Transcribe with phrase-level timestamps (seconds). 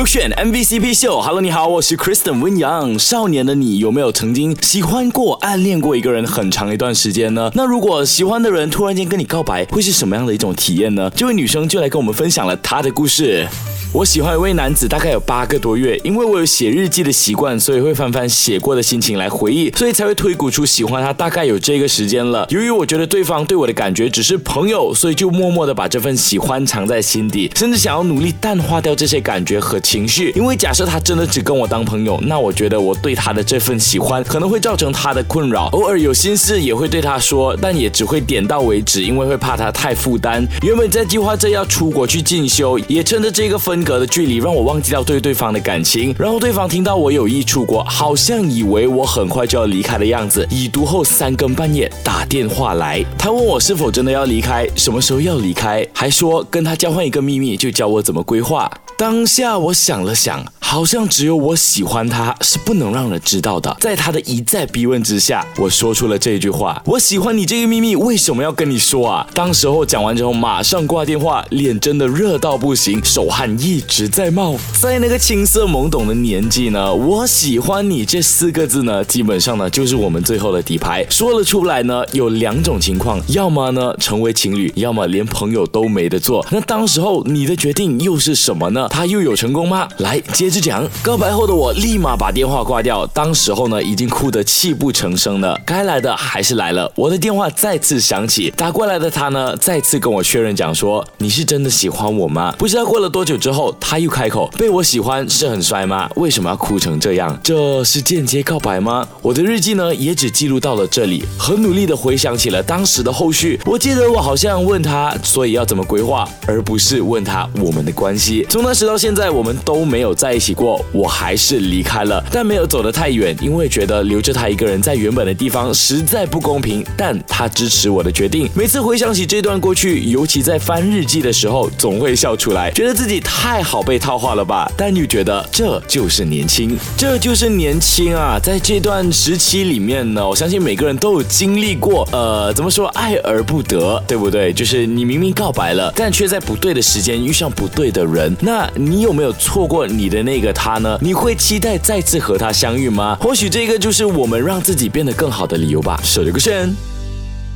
[0.00, 1.20] 勾选 MVCp 秀。
[1.20, 2.98] Hello，你好，我是 Kristen 温阳。
[2.98, 7.50] 少年的你有没有曾经喜欢过、暗恋过一个人很长一段时间呢？
[7.54, 11.10] 那如果喜欢的人突然间跟你告白，会是什么样的一种体验呢？
[11.14, 13.46] 这位女生就来跟我们分享了她的故事。
[13.92, 22.46] 我喜欢一位男子大概有八个多月，因为我有写日记的习惯，所以会翻翻写过的心情来回忆，所以才会推估出喜欢他大概有这个时间了。
[22.50, 30.32] 由于我觉得对方对我的感觉只是朋友，所以就默默的把这份喜欢藏在心底，甚至想要努力淡化掉这些感觉和情绪。
[30.36, 35.66] 因为假设他真的只跟我当朋友，那我觉得我对他的这份喜欢可能会造成他的困扰。
[35.72, 40.46] 偶尔有心事也会对他说，但也只会点到为止，因为会怕他太负担。
[40.62, 46.14] 原本在计划着要出国去进修，也趁着这个分隔的距离，让我忘记掉对对方的感情。
[46.16, 58.70] 然后对方听到我有意出国，好像以为我很快就要离开的样子，已读后三更半夜打电话来，他问我是否真的要离开，什么时候要离开，还说跟他交换一个秘密，就教我怎么规划。
[58.96, 63.74] 当下我想了想，好像只有我喜欢他是不能让人知道的。
[63.80, 69.26] 在他的一再逼问之下，我说出了这句话：我喜欢你这个秘密，为什么要跟你说啊？
[69.32, 74.54] 当时候讲完之后，马上挂电话，脸真的热到不行，手汗一直在冒。
[74.78, 81.06] 在那个青涩懵懂的年纪呢，我喜欢你这四个字呢，基本上呢就是我们最后的底牌。
[81.08, 86.46] 说了出来呢，有两种情况，要么呢成为情侣，要么连朋友都没得做。
[86.50, 88.86] 那当时候你的决定又是什么呢？
[88.90, 89.88] 他又有成功吗？
[89.98, 90.84] 来接着讲。
[91.02, 95.56] 告白后的我立马把电话挂掉，当时候呢已经哭得泣不成声了。
[95.64, 102.52] 该来的还是来了，我的电话再次响起，打过来的他呢再次跟我确认讲说你是真的喜欢我吗？
[102.58, 106.10] 不知道过了多久之后，他又开口被我喜欢是很帅吗？
[106.16, 107.38] 为什么要哭成这样？
[107.42, 109.06] 这是间接告白吗？
[109.22, 113.60] 我的日记呢也只记录到了这里，很努力的回想起了当时的后续。
[113.64, 118.44] 我记得我好像问他，所以要怎么规划，而不是问他我们的关系。
[118.48, 119.10] 从那时到现。
[119.10, 126.84] 在我们都没有在一起过，我还是离开了，但没有走得太远，因为觉得留着他一个人在原本的地方实在不公平。
[126.96, 128.48] 但他支持我的决定。
[128.54, 134.70] 每次回想起这段过去，尤其在翻日记的时候，总会笑出来，觉得自己太好被套话了吧？
[134.76, 138.38] 但又觉得这就是年轻， 这就是年轻啊！
[138.42, 144.52] 在这段时期里面呢，我相信每个人都有经历过，呃，怎么说，爱而不得，对不对？
[144.52, 149.10] 就是你明明告白了，但却在不对的时间遇上不对的人，那你有？
[149.10, 150.96] 没有错过你的那个他呢？
[151.00, 153.18] 你会期待再次和他相遇吗？
[153.20, 156.00] 或许这个就是我们让自己变得更好的理由吧。
[156.04, 156.72] 手留个选。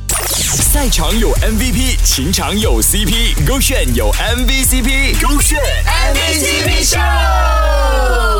[0.09, 8.34] 赛场有 MVP，情场有 CP，勾选有 MVCp，勾选 MVCp 秀。